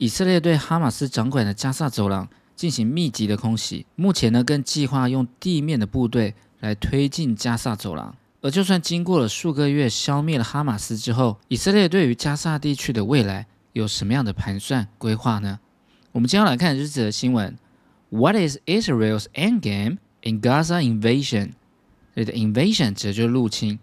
[0.00, 8.16] 以色列对哈马斯掌管的加萨走廊进行密集的空袭，目前呢更计划用地面的部队来推进加萨走廊。
[8.40, 15.60] 而就算经过了数个月消灭了哈马斯之后，以色列对于加萨地区的未来有什么样的盘算规划呢？
[16.12, 17.58] 我们接下来看这则新闻
[18.08, 21.50] ：What is Israel's endgame in Gaza invasion？
[22.14, 23.78] 这里的 invasion 指的就是入侵，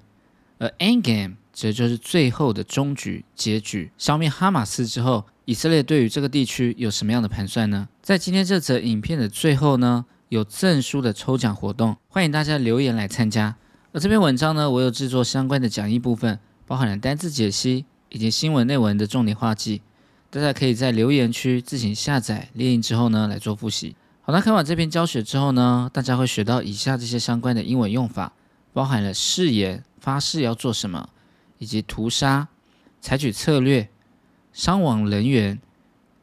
[0.58, 3.90] 而 endgame 这就是最后的终局、结局。
[3.98, 7.90] 消灭哈马斯之后，以色列对于这个地区有什么样的盘算呢？
[8.00, 13.56] 在今天这则影片的最后呢，有证书的抽奖活动，欢迎大家留言来参加。
[13.92, 19.82] 而这篇文章呢，我有制作相关的讲义部分，包含了单字解析以及新闻内文的重点画记。
[20.30, 23.96] 大家可以在留言区自行下载列印之后呢来做复习。
[24.22, 28.34] 好，那看完这篇教学之后呢，大家会学到以下这些相关的英文用法，
[28.74, 31.10] 包含了誓言、发誓要做什么，
[31.59, 32.49] 以及屠杀、
[33.01, 33.89] 采取策略、
[34.53, 35.61] 伤亡人员，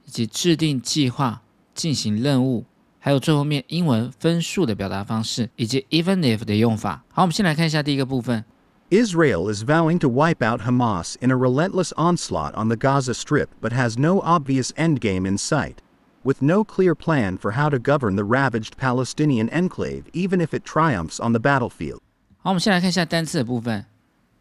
[0.05, 1.41] 以及制定计划、
[1.73, 2.65] 进行任务，
[2.99, 7.03] 还有最后面英文分数的表达方式，以及 even if 的用法。
[7.13, 8.43] 好，我们先来看一下第一个部分。
[8.89, 13.71] Israel is vowing to wipe out Hamas in a relentless onslaught on the Gaza Strip but
[13.71, 15.75] has no obvious endgame in sight,
[16.23, 20.63] with no clear plan for how to govern the ravaged Palestinian enclave even if it
[20.65, 21.99] triumphs on the battlefield.
[22.39, 23.85] 好，我们先来看一下单词的部分。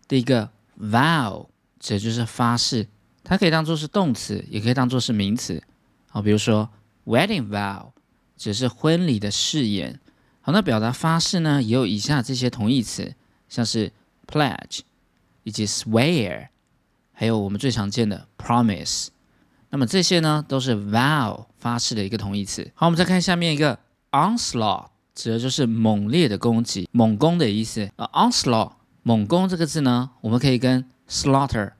[0.09, 0.49] 第一个
[0.80, 1.48] vow
[1.80, 2.88] 指的就是发誓，
[3.24, 5.62] 它可以当做是动词，也可以当做是名词。
[6.10, 6.70] 好，比如说
[7.06, 7.92] wedding vow，
[8.38, 10.00] 指的是婚礼的誓言。
[10.42, 13.16] 好，那表达发誓呢，也有以下这些同义词，
[13.48, 13.92] 像是
[14.28, 14.82] pledge
[15.44, 16.48] 以及 swear，
[17.14, 19.08] 还有我们最常见的 promise。
[19.70, 22.70] 那么这些呢，都是 vow 发誓的一个同义词。
[22.76, 23.80] 好，我们再看下面一个
[24.12, 27.90] onslaught，指的就是猛烈的攻击、猛攻的意思。
[27.96, 31.74] 而 onslaught 猛攻这个字呢，我们可以跟 slaughter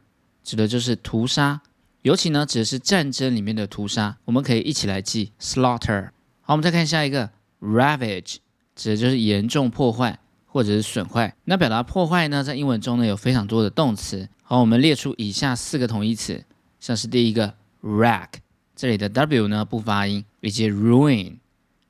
[0.44, 1.62] 指的就是屠杀，
[2.04, 6.12] 尤其呢指的是战争里面的屠杀，我们可以一起来记 slaughter。
[6.42, 8.36] 好，我们再看下一个 ravage，
[8.76, 10.20] 指的就是严重破坏。
[10.46, 14.30] 或者是损坏，那表达破坏呢，在英文中呢有非常多的动词。
[14.44, 16.46] 好，我们列出以下四个同义词，
[16.80, 17.52] 像是第一个
[17.82, 18.28] wreck，
[18.76, 21.38] 这里的 w 呢不发音，以及 ruin、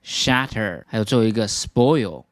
[0.02, 2.24] shatter，还有最后一个 spoil，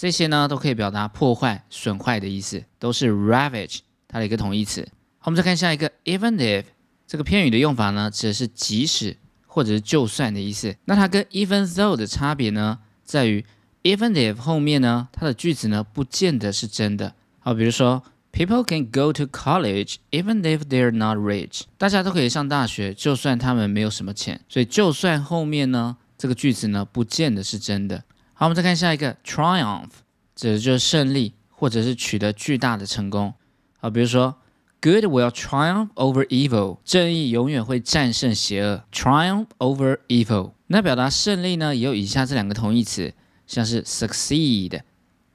[0.00, 4.80] 这些呢都可以表达破坏、损坏的意思，都是 ravage 它的一个同义词。
[5.18, 6.64] 好，我们再看下一个 even if，
[7.06, 9.14] 这个片语的用法呢，指的是即使
[9.46, 10.74] 或者是就算的意思。
[10.86, 13.44] 那它跟 even though 的差别呢，在于。
[13.82, 17.14] Even if 后面呢，它的句子呢不见得是真的。
[17.38, 21.62] 好，比如说，People can go to college even if they're not rich。
[21.78, 24.38] 大家都可以上大学，就算他们没有什么钱。
[24.50, 28.04] 所以，就算后面呢，这个句子呢不见得是真的。
[28.40, 29.90] 好，我们再看下一个，triumph，
[30.34, 33.34] 指的就是胜利或者是取得巨大的成功。
[33.78, 34.34] 好，比如说
[34.80, 36.78] ，Good will triumph over evil。
[36.82, 38.82] 正义永远会战胜邪恶。
[38.90, 40.52] Triumph over evil。
[40.68, 43.12] 那表达胜利呢，也有以下这两个同义词。
[43.46, 44.80] 像是 succeed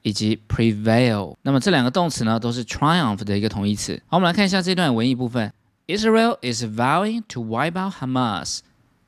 [0.02, 4.02] 以及 prevail，那么这两个动词呢，都是 triumph 的一个同义词。
[4.08, 5.52] 好，我们来看一下这段文艺部分。
[5.86, 8.58] Israel is vowing to wipe out Hamas。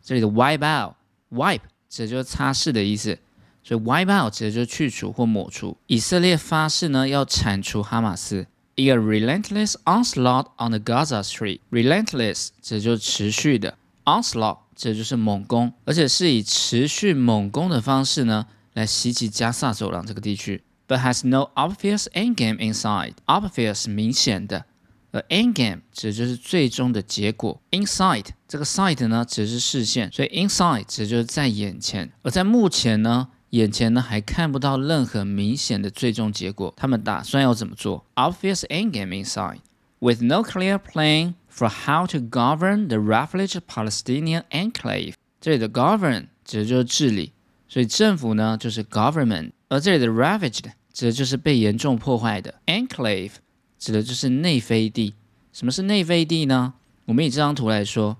[0.01, 3.19] 这里的 wipe out，wipe 指的就是擦拭的意思，
[3.69, 5.77] 所以 wipe out 指的就是去除或抹除。
[5.89, 8.47] 以色列发誓呢，要铲除哈马斯。
[8.77, 11.61] 一个 relentless onslaught on the Gaza Strip。
[11.71, 18.47] relentless 指的就是持续的，onslaught 指的就是猛攻，而且是以持续猛攻的方式呢。
[18.73, 23.15] 来袭击加萨走廊这个地区，but has no obvious endgame inside。
[23.27, 24.65] obvious 明显的，
[25.11, 27.61] 而 endgame 指的就是最终的结果。
[27.73, 32.13] inside 这个 sight 呢，指的是视线，所以 inside 指的就是在眼前。
[32.23, 36.73] 而在目前呢，眼前呢还看不到任何明显的最终结果。
[36.77, 39.61] 他们打算要怎么做？obvious endgame inside
[40.01, 45.15] with no clear plan for how to govern the ravaged Palestinian enclave。
[45.41, 47.33] 这里的 govern 指的就是治理。
[47.71, 53.33] 所以政府呢就是 government，而这里的 ravaged 指的就是被严重破坏的，enclave
[53.79, 55.15] 指的就是内飞地。
[55.53, 56.75] 什么是内飞地呢？
[57.05, 58.17] 我们以这张图来说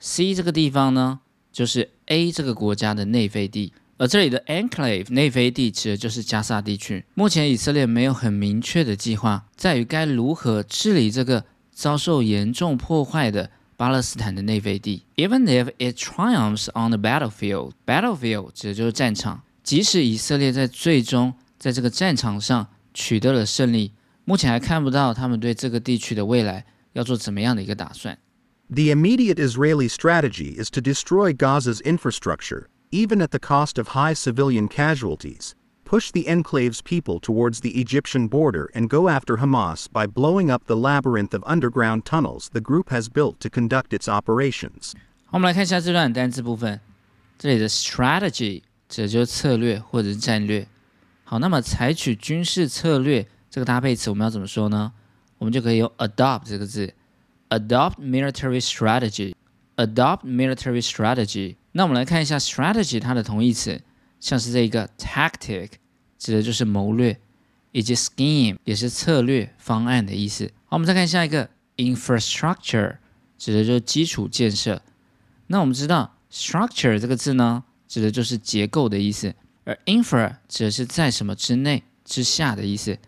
[0.00, 1.20] ，C 这个地方呢
[1.52, 7.05] 就是 A 这个国家的内飞地，而这里的 enclave 内飞地指的就是加沙地区。
[7.13, 13.49] 目前以色列没有很明确的计划，在于该如何治理这个遭受严重破坏的。
[13.75, 19.41] 巴勒斯坦的内飞地，even if it triumphs on the battlefield，battlefield 指的就是战场。
[19.63, 23.91] 即使以色列在最终在这个战场上取得了胜利，
[24.25, 26.63] 目前还看不到他们对这个地区的未来
[26.93, 28.17] 要做怎么样的一个打算。
[28.69, 34.67] The immediate Israeli strategy is to destroy Gaza's infrastructure, even at the cost of high civilian
[34.67, 35.55] casualties
[35.85, 40.65] push the enclave's people towards the Egyptian border and go after Hamas by blowing up
[40.65, 44.93] the labyrinth of underground tunnels the group has built to conduct its operations.
[45.25, 46.79] 好，我们来看一下这段单词部分。
[47.37, 50.67] 这里的 strategy 指的就是策略或者是战略。
[51.23, 54.93] 好，那么采取军事策略这个搭配词我们要怎么说呢？
[55.39, 56.93] 我们就可以用 adopt 这个字，
[57.49, 58.61] adopt military
[59.78, 61.54] Adopt military strategy。
[61.72, 63.80] 那我们来看一下 strategy 它的同义词，
[64.18, 65.70] 像是这一个 tactic
[66.18, 67.16] 指的就是谋略，
[67.70, 70.50] 以及 scheme 也是策略方案的意思。
[70.64, 72.96] 好，我们再看下一个 infrastructure
[73.38, 74.82] 指的就是基础建设。
[75.46, 79.32] 那我们知道 structure 这个字呢，指的就是结构的意思，
[79.64, 82.98] 而 infra 指的是在什么之内之下的意思。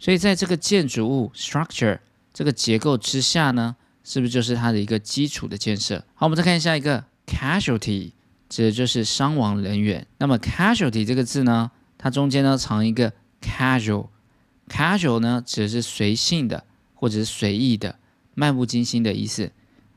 [0.00, 2.00] 所以在这个建筑物 structure
[2.34, 3.76] 这个结构之下呢，
[4.08, 6.02] 是不是就是它的一个基础的建设？
[6.14, 8.12] 好，我们再看下一个 casualty
[8.48, 10.06] 指的就是伤亡人员。
[10.16, 13.12] 那么 casualty 这个字呢，它中间呢藏一个
[13.42, 16.64] casual，casual 呢指的是随性的
[16.94, 17.98] 或者是随意的、
[18.34, 19.52] 漫不经心的意思。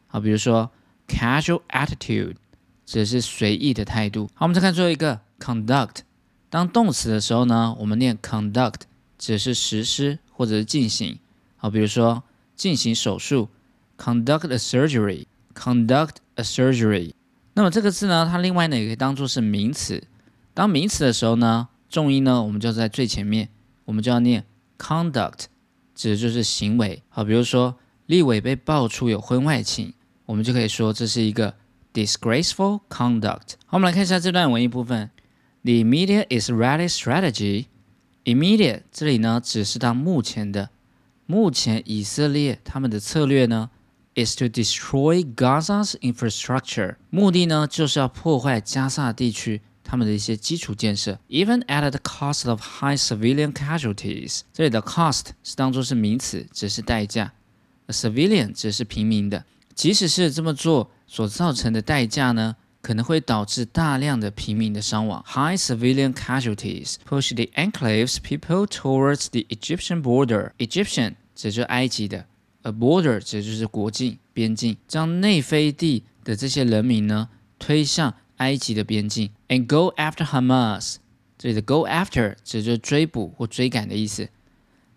[0.08, 0.70] 好，比如说。
[1.08, 2.36] Casual attitude
[2.86, 4.30] 指的是随意的态度。
[4.34, 6.04] 好，我们再看最后一个 conduct。
[6.50, 8.84] 当动词的时候呢，我们念 conduct
[9.18, 11.20] 指的是实施或者是进行。
[11.58, 12.24] 好，比如说
[12.56, 13.50] 进行手术
[14.02, 17.12] ，conduct a surgery，conduct a surgery。
[17.54, 20.02] 那么这个字呢，它另外呢也可以当做是名词。
[20.56, 23.50] 当名词的时候呢，重音呢我们就在最前面，
[23.86, 24.46] 我们就要念
[24.80, 25.46] conduct，
[25.94, 27.04] 指的就是行为。
[27.10, 27.78] 好，比如说
[28.08, 29.94] 立伟被爆出有婚外情。
[30.26, 31.54] 我们就可以说这是一个
[31.94, 33.56] disgraceful conduct。
[33.66, 35.10] 好，我们来看一下这段文艺部分。
[35.64, 37.66] The immediate Israeli strategy,
[38.24, 40.70] immediate 这里呢只是到目前的，
[41.26, 43.70] 目前以色列他们的策略呢
[44.21, 54.41] is to destroy Gaza's infrastructure，目的呢就是要破坏加萨地区他们的一些基础建设，even at the cost of high civilian casualties。
[54.53, 57.33] 这里的 cost 是当做是名词，只是代价，
[57.87, 59.45] a civilian 只是平民的。
[59.75, 65.23] 即使是这么做所造成的代价呢，可能会导致大量的平民的伤亡。
[65.27, 70.53] High civilian casualties push the enclave's people towards the Egyptian border.
[70.57, 72.25] Egyptian 指就是埃及的
[72.64, 77.30] ，a border 指就是国境、边境，将内非地的这些人民呢
[77.60, 79.30] 推向埃及的边境。
[79.48, 80.96] And go after Hamas，
[81.38, 84.30] 这里的 go after 指就是追捕或追赶的意思。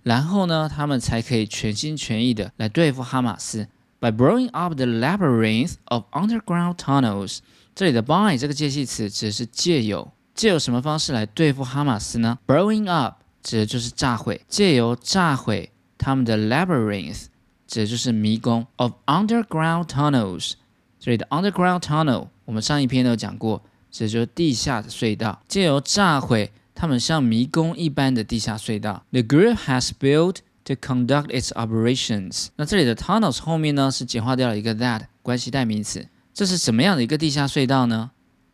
[0.02, 3.69] 然后呢，他们才可以全心全意的来对付哈马斯。
[4.00, 7.38] By blowing up the labyrinth of underground tunnels，
[7.75, 17.25] 这里的 by 这个介系词指的是借由，借由什么方式来对付哈马斯呢？Blowing up 指的就是炸毁，借由炸毁他们的 labyrinth，
[17.66, 20.52] 指的就是迷宫 of underground tunnels。
[20.99, 29.05] 这里的 underground tunnel，我们上一篇都有讲过，指的就是地下的隧道，借由炸毁他们像迷宫一般的地下隧道。
[29.11, 36.08] The group has built To conduct its operations，那这里的 tunnels 后面呢是简化掉了一个 that 关系代名词。
[36.32, 38.12] 这是什么样的一个地下隧道呢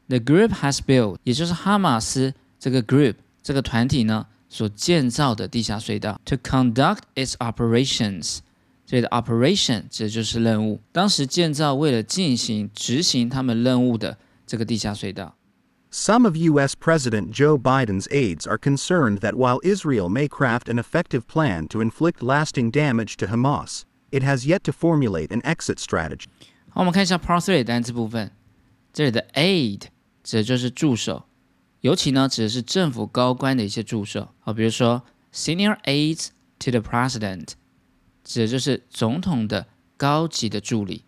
[0.09, 3.15] ？The group has built，也就是哈马斯这个 group
[3.45, 6.21] 这个团体呢所建造的地下隧道。
[6.25, 8.39] To conduct its operations，
[8.90, 10.80] 这里的 operation 指的就是任务。
[10.92, 15.36] 当时建造为了进行执行他们任务的这个地下隧道。
[15.92, 16.76] Some of U.S.
[16.76, 21.80] President Joe Biden's aides are concerned that while Israel may craft an effective plan to
[21.80, 26.26] inflict lasting damage to Hamas, it has yet to formulate an exit strategy.
[26.70, 28.32] 好，我们看一下 Part Three 单词部分。
[28.92, 29.84] 这里的 aid
[30.22, 31.24] 指的就是助手，
[31.80, 34.28] 尤其呢指的是政府高官的一些助手。
[34.40, 35.02] 好，比如说
[35.34, 36.28] senior aides
[36.60, 37.52] to the president，
[38.31, 41.03] 指的就是总统的高级的助理。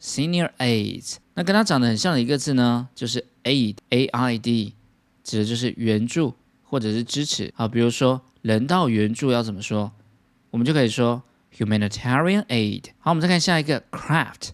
[0.00, 4.72] Senior aides，那跟它长得很像的一个字呢，就是 aid，a i d，
[5.22, 7.52] 指的就是援助或者是支持。
[7.54, 9.92] 好，比如说人道援助要怎么说？
[10.52, 11.22] 我们就可以说
[11.54, 12.84] humanitarian aid。
[12.98, 14.52] 好，我们再看下一个 craft，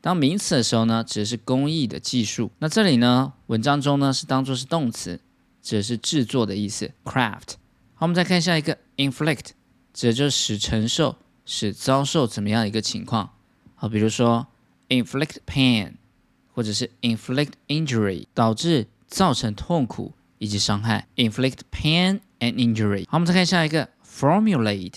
[0.00, 2.50] 当名词的时候呢，指的是工艺的技术。
[2.58, 5.20] 那这里呢，文章中呢是当做是动词，
[5.62, 6.90] 指的是制作的意思。
[7.04, 7.52] craft。
[7.94, 9.50] 好，我们再看下一个 inflict，
[9.94, 13.30] 指的就是使承受、是遭受怎么样一个情况。
[13.74, 14.46] 好，比如说。
[14.88, 15.92] inflict pain，
[16.52, 21.08] 或者是 inflict injury，导致造成痛苦以及伤害。
[21.16, 23.06] inflict pain and injury。
[23.08, 24.96] 好，我们再看下一个 formulate，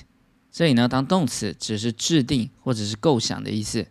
[0.51, 3.87] 这里呢当动词只是制定或者是构想的意思。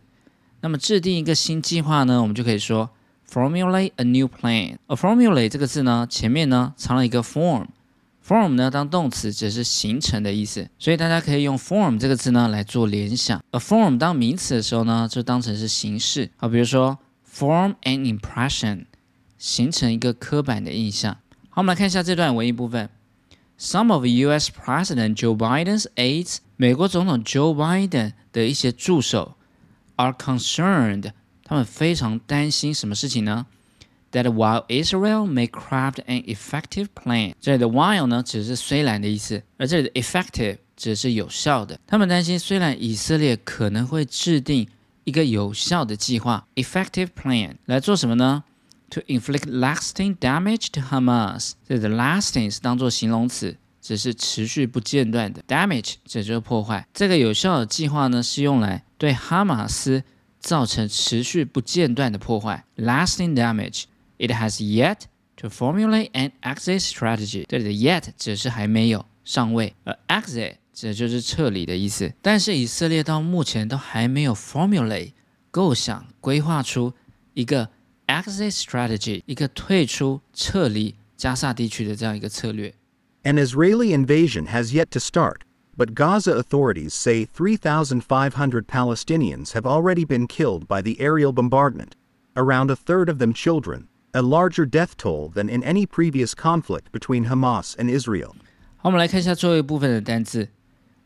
[0.60, 2.90] 那么制定一个新计划呢，我们就可以说
[3.26, 4.76] formulate a new plan。
[4.86, 7.68] 而 formulate 这个字呢，前面呢藏了一个 form。
[8.26, 13.42] Form 呢当动词只是形成的意思，所以大家可以用 form 这个字呢来做联想。
[13.50, 16.30] 而 form 当名词的时候呢，就当成是形式。
[16.36, 16.98] 好，比如说
[17.30, 18.86] form an impression，
[19.36, 21.16] 形成一个刻板的印象。
[21.50, 22.88] 好，我们来看一下这段文艺部分。
[23.58, 24.50] Some of U.S.
[24.50, 29.36] President Joe Biden's aides，美国总统 Joe Biden 的一些助手
[29.96, 31.12] ，are concerned
[31.44, 33.46] 他们非常担心什么事情呢
[34.14, 41.78] ？That while Israel may craft an effective plan，这里的 while 呢，只是虽然的意思，而这里的 effective 只是有效的。
[41.86, 44.66] 他们担心，虽然以色列可能会制定
[45.02, 48.44] 一个有效的计划 （effective plan） 来做什么呢
[48.90, 53.56] ？To inflict lasting damage to Hamas，这里的 lasting 是当做形容词。
[53.86, 56.88] 只是持续不间断的 damage，这就是破坏。
[56.94, 60.02] 这个有效的计划呢，是用来对哈马斯
[60.40, 63.82] 造成持续不间断的破坏，lasting damage。
[64.17, 65.03] It has yet
[65.37, 67.45] to formulate an exit strategy。
[67.47, 72.13] 这里的 yet 只是还没有上位，而 exit 这就是撤离的意思。
[72.21, 75.13] 但是以色列到目前都还没有 formulate
[75.51, 76.93] 构想规划出
[77.33, 77.69] 一个
[78.07, 82.73] exit strategy，一个退出撤离加萨地区的这样一个策略。
[83.23, 85.41] An Israeli invasion has yet to start,
[85.77, 91.91] but Gaza authorities say 3,500 Palestinians have already been killed by the aerial bombardment,
[92.35, 96.92] around a third of them children, A larger death toll than in any previous conflict
[96.92, 98.32] between Hamas and Israel.
[98.76, 100.48] 好，我们来看一下最后一部分的单字。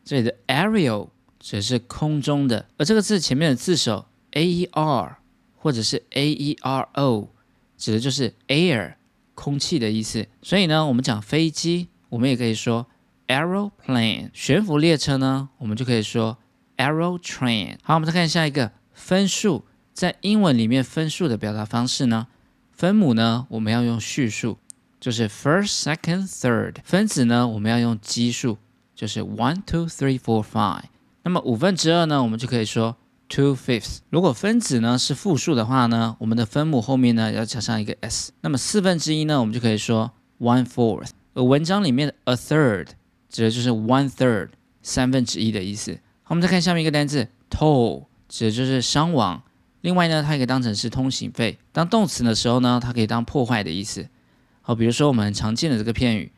[0.04, 1.08] 这里的 aerial
[1.40, 5.18] 指的是空中的，而这个字前面的字首 a e r
[5.56, 7.28] 或者是 a e r o
[7.76, 8.94] 指的就是 air
[9.34, 10.26] 空气的意思。
[10.42, 12.86] 所以呢，我们讲飞机我们也可以说
[13.26, 16.38] aeroplane，悬浮列车呢，我们就可以说
[16.76, 17.76] aerotrain。
[17.82, 22.26] 好，我们再看下一个分数，在英文里面分数的表达方式呢，
[22.78, 24.56] 分母呢我们要用序数，
[25.00, 26.76] 就是 first、second、third。
[26.84, 28.56] 分子呢我们要用奇数，
[28.94, 30.84] 就是 one、two、three、four、five。
[31.24, 32.94] 那么五分之二呢，我们就可以说
[33.28, 33.98] two fifths。
[34.10, 38.30] 如果分子呢是复数的话呢，我们的分母后面呢要加上一个 s。
[38.42, 41.10] 那么四分之一呢，我们就可以说 one fourth。
[41.34, 42.86] 而文章里面的 a third
[43.28, 44.50] 指的就是 one third
[44.82, 45.98] 三分之一的意思。
[46.22, 49.42] 好，我们再看下面一个单词 toll 指的就是伤亡。
[49.80, 51.58] 另外呢，它也可以当成是通行费。
[51.72, 54.08] 当动词的时候呢，它可以当破坏的意思。
[54.60, 56.32] 好，比如说我们常见的这个片语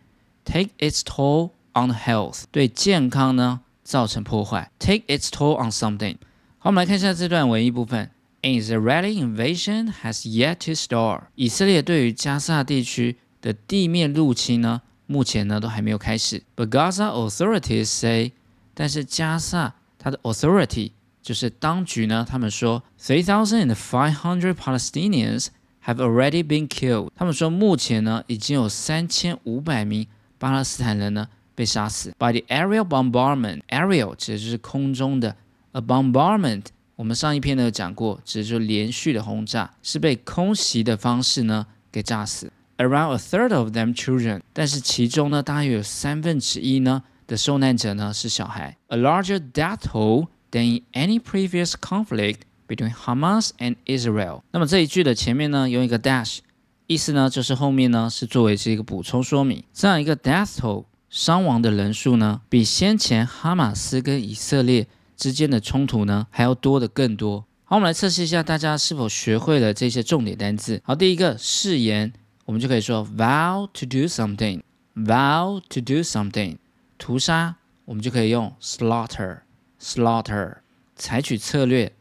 [0.45, 4.71] take its toll on health，对健康呢造成破坏。
[4.79, 6.17] take its toll on something。
[6.59, 8.11] 好，我们来看一下这段文艺部分。
[8.43, 11.25] An Israeli invasion has yet to start。
[11.35, 14.83] 以色列对于加沙地区的地面入侵呢？
[15.07, 16.43] 目前呢都还没有开始。
[16.55, 18.33] But Gaza authorities say，
[18.75, 25.49] 但是加萨它的 authority 就是当局呢，他们说 three thousand five hundred Palestinians
[25.85, 27.11] have already been killed。
[27.15, 30.07] 他们说目前呢已经有三千五百名
[30.39, 32.13] 巴勒斯坦人呢被杀死。
[32.19, 35.37] By the aerial bombardment, aerial 指的就是空中的
[35.73, 42.51] ，a bombardment 我们上一篇呢有讲过，指的就是连续的轰炸，是被空袭的方式呢给炸死。
[42.79, 48.77] Around a third of them children，但是其中呢，大约有三分之一呢的受难者呢是小孩。
[48.89, 54.43] A larger death toll than in any previous conflict between Hamas and Israel。
[54.53, 56.39] 那么这一句的前面呢用一个 dash，
[56.87, 59.63] 意思呢就是后面呢是作为是一个补充说明。
[59.73, 67.45] 这样一个 death toll 伤亡的人数呢，比先前哈马斯跟以色列之间的冲突呢还要多的更多。
[67.65, 70.81] 好，我们来测试一下大家是否学会了这些重点单词。
[70.85, 72.13] 好，第一个誓言。
[72.47, 76.57] 我们就可以说 vow to do something，vow to do something，
[76.99, 77.55] 屠杀，
[77.85, 79.43] 我们就可以用 slaughter
[79.81, 80.59] slaughter，
[80.95, 81.93] 采取策略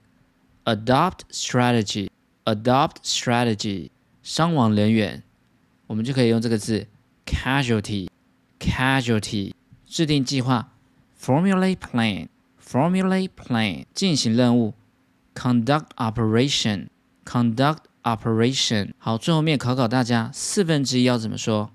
[0.65, 3.89] ，adopt strategy，adopt strategy，
[4.21, 5.23] 伤亡人员，
[5.87, 6.87] 我们就可以用这个字
[7.25, 9.53] casualty，casualty，
[9.85, 10.73] 制定计划
[11.19, 14.73] ，formulate plan，formulate plan，进行任务
[15.33, 21.69] ，conduct operation，conduct Operation 好，最后面考考大家，四分之一要怎么说？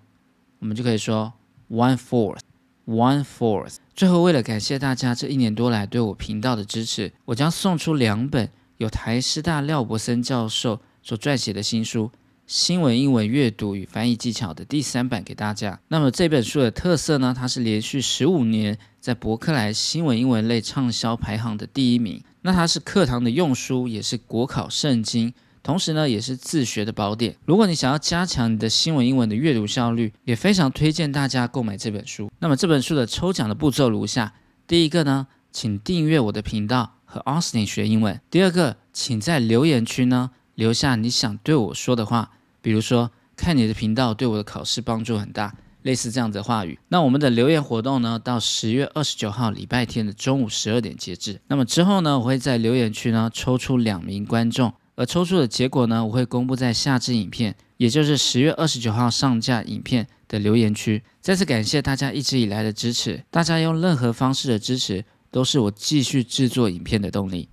[0.59, 1.35] 我们就可以说
[1.69, 2.41] one fourth
[2.87, 3.77] One fourth。
[3.95, 12.07] 最后，为了感谢大家这一年多来对我频道的支持，我将送出两本由台师大廖伯森教授所撰写的新书
[12.47, 15.81] 《新闻英文阅读与翻译技巧》的第三版给大家。
[15.89, 17.35] 那么这本书的特色呢？
[17.35, 22.23] 它是连续十五年在伯克莱新闻英文类畅销排行的第一名。
[22.43, 25.33] 那它是课堂的用书，也是国考圣经。
[25.65, 27.35] 同时呢，也是自学的宝典。
[27.47, 32.31] 如果你想要加强你的新闻英文的阅读效率，也非常推荐大家购买这本书。
[32.39, 34.35] 那么这本书的抽奖的步骤如下：
[34.67, 46.79] 第一个呢，请订阅我的频道和 Austin 学英文；第二个，请在留言区呢留下你想对我说的话，比如说看你的频道对我的考试帮助很大，类似这样子的话语。
[46.89, 51.41] 那我们的留言活动呢，到十月二十九号礼拜天的中午十二点截止。
[51.49, 54.71] 那么之后呢，我会在留言区呢抽出两名观众。
[54.97, 61.03] 而抽出的结果呢，我会公布在下支影片，也就是十月二十九号上架影片的留言区。
[61.21, 67.49] 再次感谢大家一直以来的支持，大家用任何方式的支持都是我继续制作影片的动力。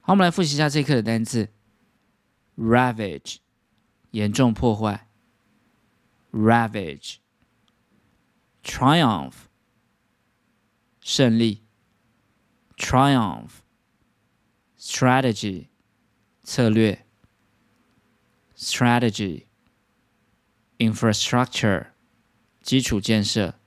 [0.00, 1.48] 好，我们来复习一下这课的单词
[2.56, 3.36] ravage
[4.10, 5.08] 严重破坏
[6.32, 7.16] ，ravage
[8.64, 9.34] triumph
[11.00, 11.62] 胜利
[12.76, 13.50] ，triumph
[14.78, 15.69] strategy
[16.42, 17.06] 策略
[18.56, 19.46] ，strategy
[20.78, 21.88] infrastructure
[22.62, 23.60] 基础建设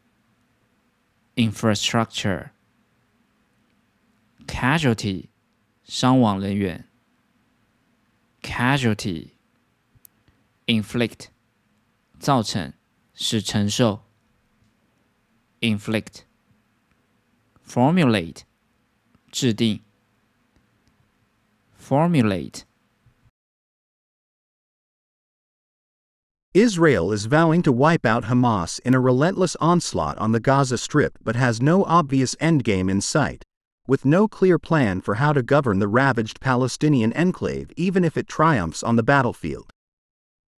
[1.36, 2.50] ，infrastructure
[4.48, 5.30] casualty
[5.84, 6.89] 伤亡人员
[8.42, 9.34] ，casualty
[10.65, 11.27] inflict
[12.18, 12.74] 造成
[13.13, 14.03] 使承受
[15.62, 16.22] ，inflict
[17.65, 18.42] formulate
[19.32, 19.83] 制定
[21.84, 22.66] ，formulate
[26.54, 31.18] Israel is vowing to wipe out Hamas in a relentless onslaught on the Gaza Strip
[31.24, 33.44] but has no obvious endgame in sight,
[33.88, 38.28] with no clear plan for how to govern the ravaged Palestinian enclave even if it
[38.28, 39.72] triumphs on the battlefield.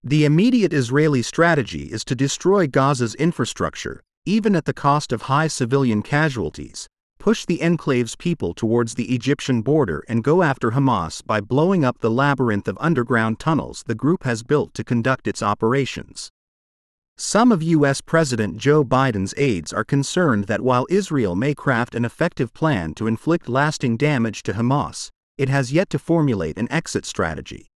[0.02, 5.47] The immediate Israeli strategy is to destroy Gaza's infrastructure, even at the cost of high
[5.47, 6.88] civilian casualties,
[7.25, 12.00] push the enclave's people towards the Egyptian border and go after Hamas by blowing up
[12.00, 16.28] the labyrinth of underground tunnels the group has built to conduct its operations.
[17.16, 18.02] Some of U.S.
[18.02, 23.07] President Joe Biden's aides are concerned that while Israel may craft an effective plan to
[23.07, 27.69] inflict lasting damage to Hamas, it has yet to formulate an exit strategy.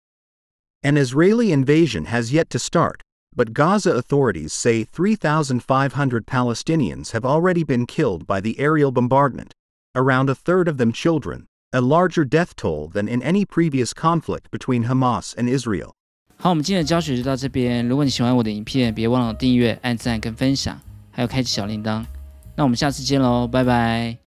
[0.83, 3.03] An Israeli invasion has yet to start,
[3.38, 9.52] but Gaza authorities say 3,500 Palestinians have already been killed by the aerial bombardment,
[9.96, 14.52] around a third of them children, a larger death toll than in any previous conflict
[14.52, 15.94] between Hamas and Israel.
[16.38, 17.88] 好，我们今天的教学就到这边。
[17.88, 20.80] 如果你喜欢我的影片，别忘了订阅、按赞跟分享，
[21.12, 22.04] 还有开启小铃铛。
[22.56, 24.18] 那我们下次见喽，拜拜。